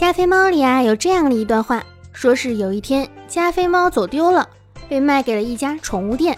[0.00, 4.48] 加菲猫里啊有这样的一段话，说是有一天加菲猫走丢了，
[4.88, 6.34] 被卖给了一家宠物店。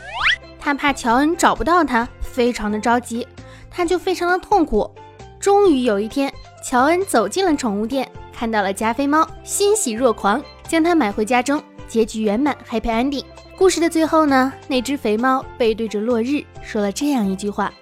[0.58, 3.24] 他怕乔恩找不到它，非常的着急，
[3.70, 4.90] 他就非常的痛苦。
[5.38, 13.24] 终于有一天，乔恩走进了宠物店，看到了加菲猫，欣喜若狂，将它买回家中，结局圆满，Happy Ending。
[13.56, 17.72] 故事的最后呢，那只肥猫背对着落日，说了这样一句话：“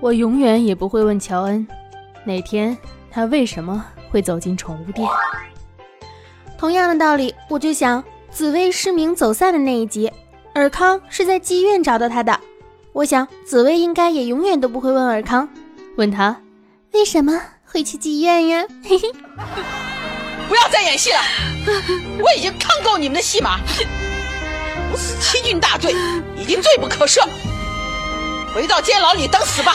[0.00, 1.66] 我永远也不会问乔恩，
[2.26, 2.76] 哪天
[3.10, 5.08] 他为什么会走进宠物店。”
[6.56, 10.10] 同样的道理，我就想紫薇失明走散的那一集。
[10.54, 12.38] 尔康是在妓院找到他的，
[12.92, 15.48] 我想紫薇应该也永远都不会问尔康，
[15.96, 16.40] 问他
[16.92, 18.64] 为什么会去妓院呀？
[18.84, 19.10] 嘿嘿，
[20.48, 21.18] 不要再演戏了，
[22.22, 23.58] 我已经看够你们的戏码，
[24.92, 25.92] 不死欺君大罪，
[26.36, 27.20] 已经罪不可赦，
[28.54, 29.74] 回到监牢里等死吧！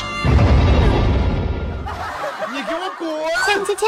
[2.52, 3.08] 你给我滚！
[3.46, 3.86] 锵锵锵！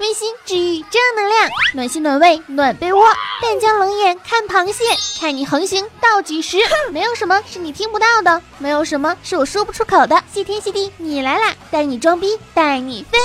[0.00, 3.04] 温馨治愈正能量，暖心暖胃暖被窝。
[3.40, 4.84] 淡江冷眼看螃蟹，
[5.20, 6.58] 看你横行到几时？
[6.90, 10.20] 没有什么是你听不到的，没有什么是我说不出口的。
[10.32, 11.54] 谢天谢地，你来啦！
[11.70, 13.18] 带你装逼，带你飞。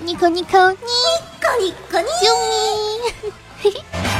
[0.00, 0.78] 尼可尼可尼
[1.38, 3.32] 可尼可尼，救命！
[3.62, 4.17] 嘿嘿。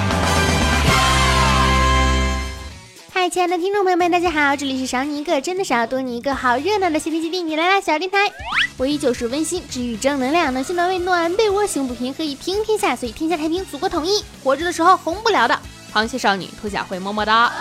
[3.21, 7.81] 嗨，亲爱的听众朋友们，大家好，这里是少你一个真的少，多你一个好热闹的新天基地，你来啦！
[7.81, 8.17] 小电台。
[8.77, 14.23] 我依旧是温馨治愈正能量，暖心暖胃暖被窝，行不平可以平天下，所以天下太平，祖国统一。
[14.45, 15.61] 活着的时候红不了的
[15.93, 17.53] 螃蟹少女兔小慧，么么哒。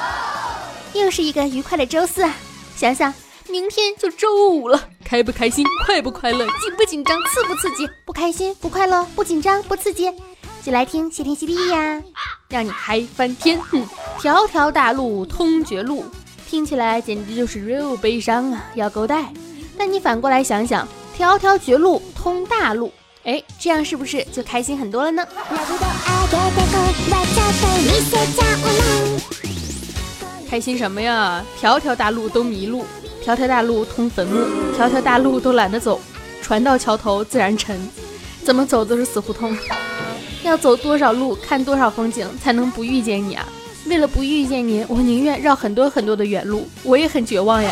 [0.94, 2.36] 又是一个愉快的周四啊！
[2.76, 3.12] 想想
[3.50, 5.66] 明天就周五了，开不开心？
[5.88, 6.46] 快不快乐？
[6.62, 7.20] 紧不紧张？
[7.24, 7.90] 刺不刺激？
[8.06, 8.54] 不开心？
[8.62, 9.04] 不快乐？
[9.16, 9.64] 不紧张？
[9.64, 10.14] 不刺激？
[10.68, 12.04] 就来听谢天谢地呀，
[12.50, 13.58] 让你嗨翻天！
[13.58, 13.88] 哼，
[14.20, 16.04] 条条大路通绝路，
[16.46, 19.32] 听起来简直就是 real 悲伤啊，要勾带。
[19.78, 20.86] 但你反过来想想。
[21.16, 22.92] 条条绝路通大路，
[23.24, 25.26] 哎，这样是不是就开心很多了呢？
[30.50, 31.42] 开心什么呀？
[31.58, 32.86] 条条大路都迷路，
[33.24, 34.46] 条条大路通坟墓，
[34.76, 36.02] 条条大路都懒得走，
[36.42, 37.80] 船到桥头自然沉，
[38.44, 39.58] 怎么走都是死胡同。
[40.48, 43.46] 要走多少路，看多少风景，才能不遇见你啊？
[43.86, 47.70] 为了不遇见你，我宁愿绕很多很多的远路，我也很绝望呀。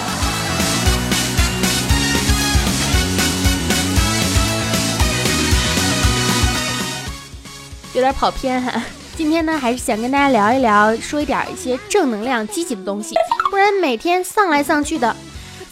[7.93, 8.83] 有点跑偏哈，
[9.15, 13.15] 今天呢还是想跟大家聊一聊，说一点一些正能量、积极的东西，
[13.49, 15.15] 不然每天丧来丧去的，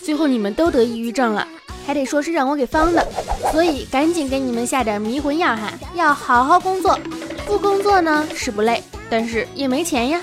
[0.02, 1.46] 最后你们都得抑郁症了，
[1.86, 3.06] 还得说是让我给方的，
[3.52, 6.98] 所以赶紧给你们下点迷魂药哈，要好好工作，
[7.46, 10.22] 不工作呢是不累，但是也没钱呀，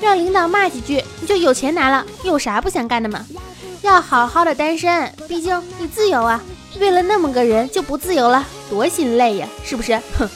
[0.00, 3.24] 让领导骂几句你就有钱拿了，有啥不想干的吗？
[3.82, 6.40] 要好好的单身，毕竟你自由啊，
[6.78, 9.98] 为了那么个人就不自由了，多心累呀，是不是？
[10.18, 10.28] 哼。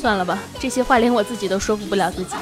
[0.00, 2.34] 算了吧，这些话连我自己都说服不了自己。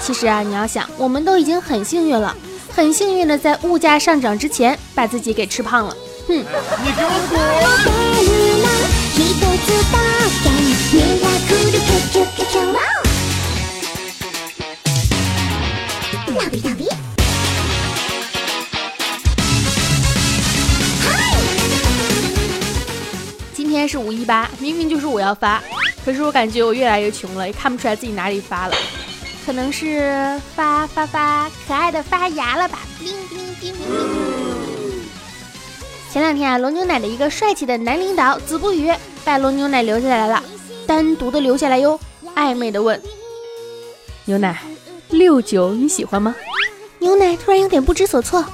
[0.00, 2.36] 其实啊，你要想，我们都已经很幸运了，
[2.74, 5.96] 很幸运的在物价上涨之前把自己给吃胖了。
[6.28, 6.36] 哼！
[6.36, 7.38] 你给我滚！
[23.54, 25.62] 今天是五一八，明明就是我要发。
[26.04, 28.74] 可是我感觉我越来越穷了，也看不出来自己哪里发了，
[29.46, 32.80] 可能是发发发可爱的发芽了吧。
[32.98, 34.47] 叮叮叮叮叮。
[36.18, 38.92] 前两天啊，龙牛奶的一个帅气的男领导子不语
[39.24, 40.42] 把龙牛奶留下来了，
[40.84, 41.96] 单独的留下来哟，
[42.34, 43.00] 暧昧的问
[44.24, 44.60] 牛奶
[45.10, 46.34] 六九你喜欢吗？
[46.98, 48.44] 牛奶突然有点不知所措，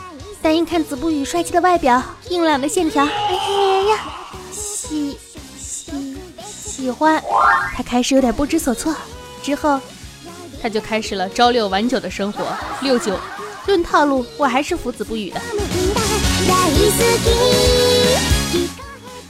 [0.42, 3.32] 但一看子不语帅气的外表，硬朗的线条，哎
[3.88, 3.98] 呀，
[4.52, 5.16] 喜。
[6.44, 7.24] 喜欢，
[7.74, 8.94] 他开始有点不知所措。
[9.42, 9.80] 之后，
[10.60, 12.44] 他就开始了朝六晚九的生活。
[12.82, 13.18] 六九，
[13.66, 15.40] 论套路，我还是服子不语的。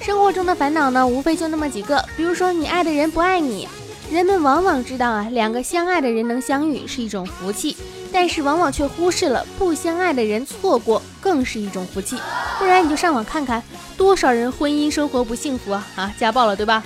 [0.00, 3.68] 生活中的烦恼呢，无非就那么几个，比如说你爱的人不爱你。
[4.10, 7.74] 人们往往知道啊，两个相爱的人能相遇是一种福气，
[8.12, 12.18] 但是往往却忽视了不相爱的人错过更是一种福气。
[12.58, 13.62] 不然你就上网看看，
[13.96, 16.84] 多少人婚姻生活不幸福啊啊，家暴了，对吧？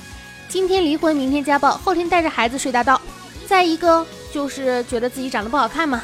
[0.49, 3.01] 今天离婚，明天家暴，后天带着孩子睡大道。
[3.47, 6.03] 再一个就是觉得自己长得不好看嘛，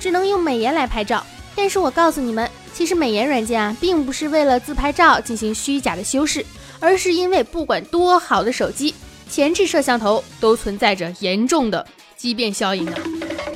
[0.00, 1.22] 只能用美颜来拍照。
[1.54, 6.44] 但是我告诉你们，其实美颜软件啊，并不是为了自拍照进行虚假的修饰，
[6.78, 8.94] 而是因为不管多好的手机，
[9.30, 11.86] 前置摄像头都存在着严重的
[12.18, 12.94] 畸变效应啊，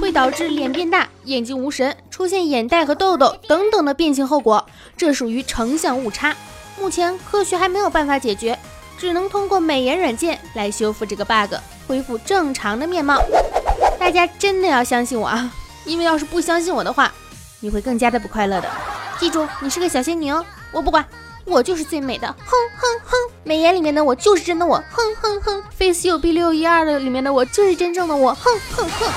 [0.00, 1.94] 会导致脸变大、眼睛无神。
[2.11, 6.34] 出现眼袋和痘痘等等的变形后果，这属于成像误差。
[6.81, 8.58] 目前科学还没有办法解决，
[8.96, 11.55] 只能通过美颜软件来修复这个 bug，
[11.87, 13.23] 恢复正常的面貌。
[13.99, 15.52] 大家真的要相信我啊，
[15.84, 17.12] 因为要是不相信我的话，
[17.61, 18.69] 你会更加的不快乐的。
[19.20, 21.06] 记住，你是个小仙女哦，我不管。
[21.44, 23.17] 我就是最美的，哼哼哼！
[23.44, 29.12] 美颜里面的我就是真的我，哼哼哼！Face U B 六一二的里面的我就是真正的我，哼哼哼！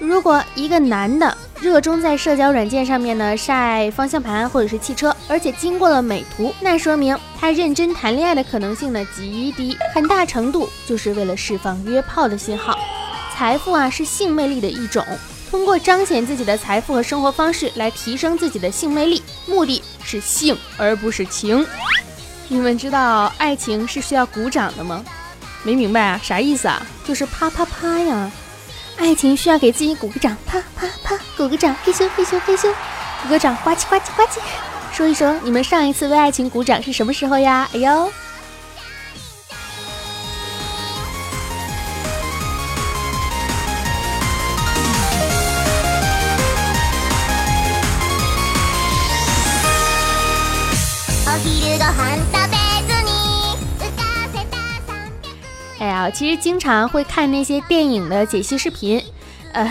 [0.00, 1.36] 如果一个男的。
[1.64, 12.78] 热衷在社交软件上面呢晒方向盘或者是汽车，而且经过了美图，那说明他认真谈恋爱的可能性呢极低，很大程度就是为了释放约炮的信号。
[13.34, 15.02] 财富啊是性魅力的一种，
[15.50, 21.66] 通过彰显自己的财富和生活方式来提升自己的性魅力，目的是性而不是情。
[22.48, 25.02] 你们知道爱情是需要鼓掌的吗？
[25.62, 26.20] 没明白啊？
[26.22, 26.86] 啥意思啊？
[27.06, 28.30] 就是啪啪啪呀。
[28.96, 32.72] 爱情需要给自己鼓个掌，啪啪啪，鼓个掌，嘿咻嘿咻嘿咻，
[33.22, 34.38] 鼓个掌，呱唧呱唧呱唧。
[34.92, 37.68] 说一说你们上一次为爱情鼓掌是什么时候呀？
[37.74, 38.10] 哎呦！
[56.14, 59.02] 其实经常会看那些电影的解析视频，
[59.52, 59.68] 呃，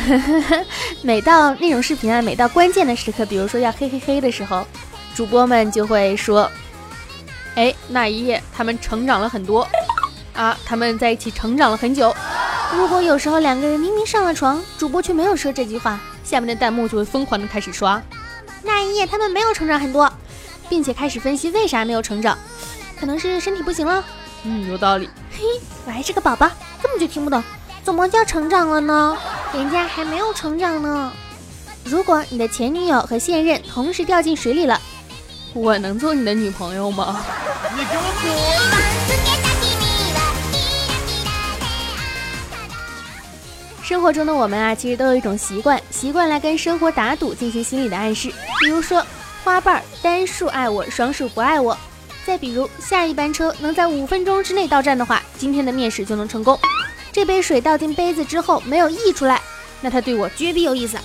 [1.01, 4.67] 每到那种视频啊，每到关键的时刻，比如说要嘿嘿嘿的时候，
[5.15, 6.51] 主播们就会说，
[7.55, 9.65] 哎，那一夜他们成长了很多
[10.33, 12.13] 啊，他们在一起成长了很久。
[12.75, 18.01] 如果有时候两个人明明上了床，主播却没有说这句话，下面的弹幕就会疯狂的开始刷，
[18.63, 20.11] 那一夜他们没有成长很多，
[20.67, 22.37] 并且开始分析为啥没有成长，
[22.99, 24.03] 可能是身体不行了。
[24.43, 25.09] 嗯，有道理。
[25.35, 25.43] 嘿，
[25.85, 26.47] 我还是个宝宝，
[26.81, 27.43] 根本就听不懂，
[27.83, 29.17] 怎么叫成长了呢？
[29.53, 31.11] 人家还没有成长呢。
[31.83, 34.79] 如果你的前女友和现任同时掉进水里了，
[35.53, 37.23] 我能做你的女朋友吗？
[37.75, 38.33] 你给我滚！
[43.83, 48.31] 生活中的我们啊，其实都有一种习惯，习惯来跟生活打赌，进行心理的暗示。
[48.61, 49.05] 比如说，
[49.43, 51.77] 花瓣单数爱我，双数不爱我。
[52.25, 56.57] 再比如，下一班车能在五分钟之内到站的话，今天的面试就能成功。
[57.11, 59.41] 这杯水倒进杯子之后没有溢出来，
[59.81, 60.97] 那他对我绝逼有意思。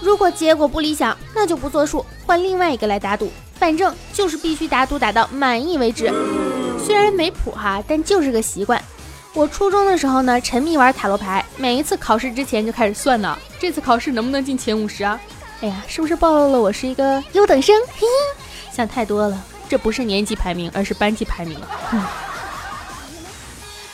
[0.00, 3.30] 如果结果不理想，那就不作数，换另外一个来打赌。
[3.54, 6.10] 反正就是必须打赌打到满意为止。
[6.82, 8.82] 虽然没谱哈，但就是个习惯。
[9.34, 15.20] 我初中的时候呢，沉迷玩塔罗牌，每一次考试之前就开始算呢，这次考试能不能进前五十啊？
[15.60, 17.76] 哎呀，是不是暴露了我是一个优等生？
[17.86, 19.44] 嘿嘿，想太多了。
[19.70, 21.68] 这不是年级排名，而是班级排名了。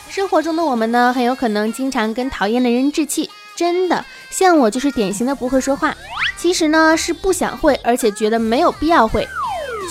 [0.09, 3.29] 生活中的我们呢，很有可能经常跟讨厌的人置气。
[3.55, 5.95] 真的，像我就是典型的不会说话。
[6.35, 9.27] 其实呢，是不想会，而且觉得没有必要会，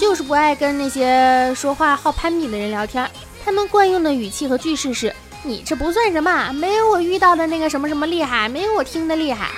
[0.00, 3.08] 就是不爱跟那些说话好攀比的人聊天。
[3.44, 9.50] 他们惯用的语气和句式是：“你这不算什么，没有我遇到的那个什么什么厉害，没有我听的厉害。”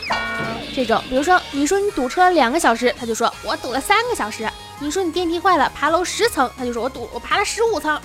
[0.76, 4.46] 这种，比如说你说你堵车两个小时，他就说我堵了三个小时。
[4.80, 8.00] 你说你电梯坏了，爬楼十层，他就说我堵，我爬了十五层。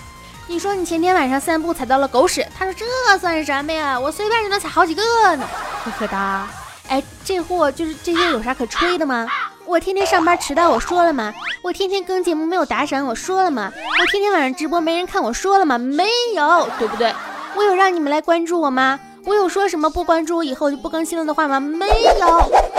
[0.47, 2.85] 你说你前天晚上散步踩到了狗屎，他说这
[3.19, 3.99] 算什么呀？
[3.99, 5.03] 我随便就能踩好几个
[5.35, 5.47] 呢，
[5.85, 6.47] 呵呵哒。
[6.89, 9.27] 哎，这货就是这些有啥可吹的吗？
[9.65, 11.31] 我天天上班迟到，我说了吗？
[11.61, 13.71] 我天天更节目没有打赏，我说了吗？
[14.01, 15.77] 我天天晚上直播没人看，我说了吗？
[15.77, 17.13] 没有，对不对？
[17.55, 18.99] 我有让你们来关注我吗？
[19.25, 21.59] 我有说什么不关注我以后就不更新了的话吗？
[21.59, 21.87] 没
[22.19, 22.27] 有。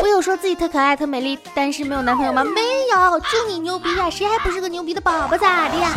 [0.03, 2.45] 我有说自己特可爱特美丽，但是没有男朋友吗？
[2.45, 2.61] 没
[2.93, 3.19] 有。
[3.21, 5.91] 就你牛逼呀，谁还不是个牛逼的宝宝咋的呀？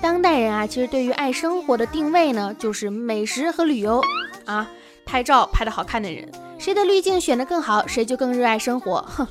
[0.00, 4.02] 当代人啊，其实对于爱生活的定位呢，就是美食和旅游
[4.46, 4.66] 啊，
[5.04, 6.26] 拍照拍的好看的人。
[6.62, 9.04] 谁的滤镜选的更好，谁就更热爱生活。
[9.08, 9.26] 哼，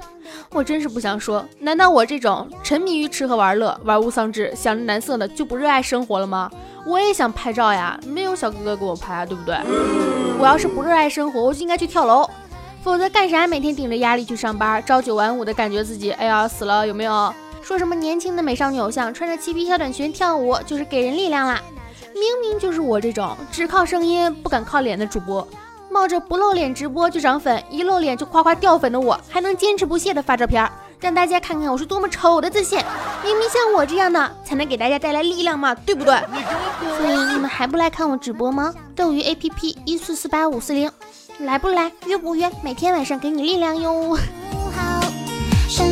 [0.52, 6.52] 我真是不想说，难道我这种沉迷于吃喝玩乐、玩物丧志、想着男色的就不热爱生活了吗？
[6.86, 9.56] 我也想拍照呀，没有小哥哥给我拍，对不对？
[10.40, 12.30] 我要是不热爱生活，我就应该去跳楼，
[12.84, 13.48] 否则干啥？
[13.48, 17.34] 每天顶着压力去上班，朝九晚五的感觉自己，哎呀死了，有没有？
[17.62, 21.62] 说什么年轻的美少女偶像穿着漆皮小短裙跳舞就是给人力量啦？
[22.14, 25.48] 明明就是我这种只靠声音不敢靠脸的主播。
[25.92, 30.72] 冒着不露脸直播就涨粉，一露脸就夸夸掉粉的我，还能坚持不懈的发照片，
[31.02, 32.80] 让大家看看我是多么丑的自信。
[33.24, 36.16] 明明像我这样的才能给大家带来力量嘛，对不对？
[36.98, 38.74] 所以你们还不来看我直播吗？
[38.96, 40.90] 斗鱼 APP 一四四八五四零，
[41.40, 41.92] 来不来？
[42.06, 42.50] 约不约？
[42.64, 44.18] 每天晚上给你力量哟。
[45.68, 45.92] 前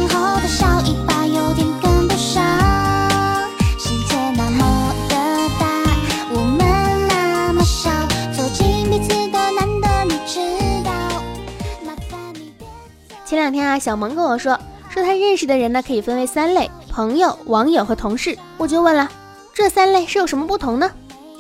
[13.50, 14.56] 两天啊，小萌跟我说，
[14.92, 18.38] 说他认识的人呢，可以分为三类：朋友、网友和同事。
[18.58, 19.10] 我就问了，
[19.56, 20.92] 这三类是有什么不同呢？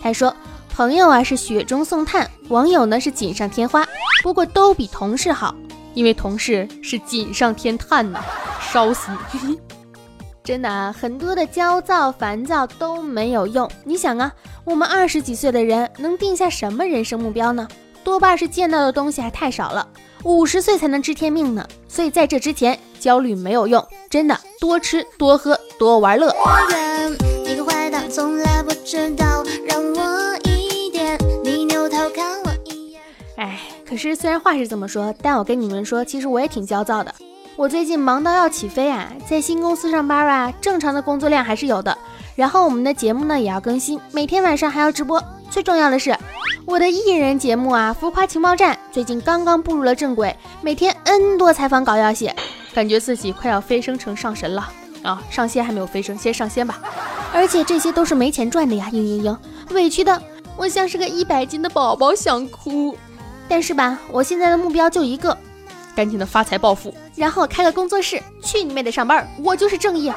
[0.01, 0.35] 他说，
[0.75, 3.87] 朋友啊是雪中送炭，网友呢是锦上添花，
[4.23, 5.53] 不过都比同事好，
[5.93, 8.19] 因为同事是锦上添炭呢，
[8.59, 9.11] 烧死
[9.43, 9.59] 你！
[10.43, 13.69] 真的啊，很多的焦躁、烦躁都没有用。
[13.83, 14.31] 你想啊，
[14.63, 17.67] 我们二十几岁的人能定下什么人生目标呢？
[18.03, 19.87] 多半是见到的东西还太少了。
[20.23, 26.35] 五十岁才能知天命呢，所以在这之前焦虑没有用，真的多吃多喝多玩乐。
[33.37, 37.15] 哎，可是虽然话是这么说，但我跟你们说，其实我也挺焦躁的。
[37.55, 41.97] 我最近忙到要起飞啊，在新公司上班啊，正常的工作量还是有的。
[42.35, 45.23] 然后我们的节目呢也要更新，每天晚上还要直播。
[45.49, 46.15] 最重要的是。
[46.65, 52.35] 我的艺人节目啊，浮夸情报站最近刚刚步入了正轨，每天 N 多采访稿要写，
[52.73, 54.69] 感觉自己快要飞升成上神了
[55.01, 55.21] 啊！
[55.29, 56.79] 上仙还没有飞升，先上仙吧。
[57.33, 59.37] 而且这些都是没钱赚的呀，嘤嘤嘤，
[59.73, 60.21] 委屈的
[60.55, 62.95] 我像是个一百斤的宝宝，想哭。
[63.47, 65.35] 但是吧，我现在的目标就一个。
[65.95, 69.27] 赶紧的发财暴富，然后开个工作室，去你妹的上班！
[69.43, 70.09] 我就是正义，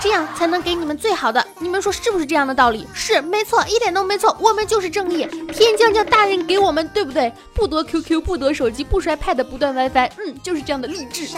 [0.00, 1.44] 这样才能给你们最好的。
[1.58, 2.86] 你们说是不是这样的道理？
[2.94, 4.36] 是，没错，一点都没错。
[4.40, 7.32] 我们就是正义，天将降大任给我们，对不对？
[7.52, 11.28] 不夺 QQ，不夺手机，不摔 Pad，不断 WiFi，嗯，就是这样的励志。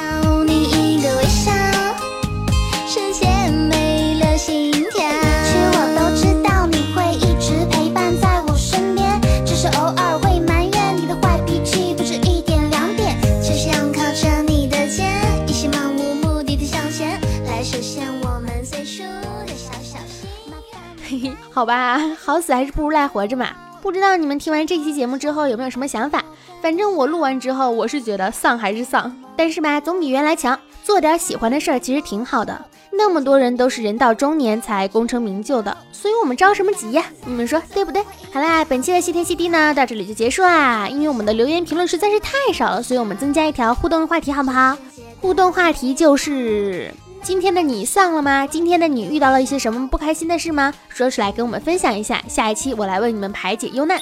[21.62, 23.50] 好吧， 好死还是不如赖活着嘛。
[23.80, 26.20] 不知道你们听完这期节目之后有没有什么想法？
[26.60, 30.58] 反正我录完之后，我是觉得丧还是丧，但是吧，总比原来强。
[30.82, 32.60] 做点喜欢的事儿其实挺好的。
[32.90, 37.04] 那么多人都是人到中年才功成名就的，所以我们着什么急呀？
[37.24, 38.02] 你们说对不对？
[38.32, 40.88] 好啦，本期的谢天谢地呢，到这里就结束啦。
[40.88, 44.76] 因为我们的留言评论实在是太少了，所以我们增加一条互动话题，好不好？
[45.20, 46.92] 互动话题就是。
[47.22, 48.44] 今天的你丧了吗？
[48.48, 50.74] 今天的你遇到了一些什么不开心的事吗？
[50.88, 54.00] 说出来跟我们分享一下，下一期我来为你们排解忧难。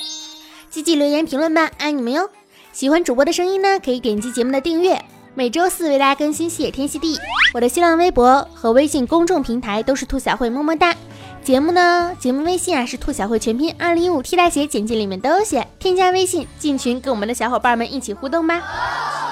[0.70, 2.30] 积极留言评论吧，爱你们哟！
[2.72, 7.16] 喜欢主播的声音呢，可以点击节目的订阅，每周四为大家更新《谢天谢地》。
[7.52, 10.94] 我的新浪微博和微信公众平台都是兔小慧么么哒。
[11.44, 15.66] 节目呢，节目微信啊是兔小慧全拼二零一五 T 大写，简介里面都有写。
[15.78, 19.29] 添加微信进群，跟我们的小伙伴们一起互动吧。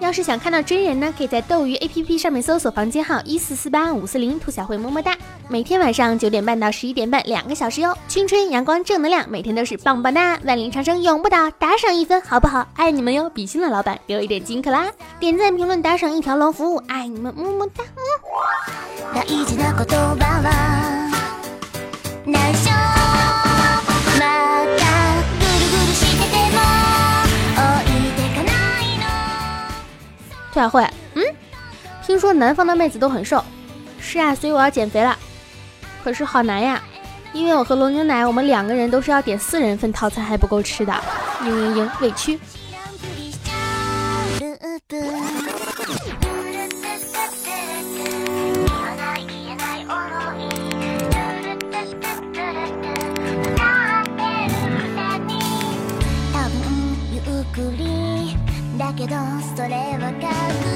[0.00, 5.14] 要是想看到真人呢，可以在斗鱼 APP 上面搜索房间号一四四八五四零，兔小慧么么哒。
[5.46, 7.94] 每天晚上九点半到十一点半，两个小时哟。
[8.08, 11.50] 青春阳光正能量，每天都是棒棒哒，万里长城永不倒。
[11.52, 12.66] 打赏一分好不好？
[12.76, 13.28] 爱你们哟！
[13.28, 17.84] 比心的老板给我一点金克拉，点赞评论打赏一条龙服务，爱你们么么哒。
[30.52, 31.22] 兔小慧，嗯，
[32.04, 33.44] 听说南方的妹子都很瘦，
[34.00, 35.16] 是啊，所以我要减肥了。
[36.02, 36.82] 可是好难呀，
[37.32, 40.92] 因为我和龙牛奶，我们两个人都是要点四人份套餐，还不够吃的。
[41.42, 42.38] 嘤嘤嘤，委屈。
[59.60, 60.32] それはか
[60.64, 60.69] 悟